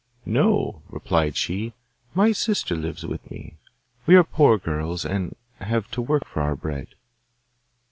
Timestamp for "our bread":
6.41-6.87